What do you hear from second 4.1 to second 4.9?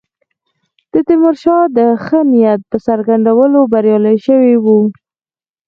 شوي وو.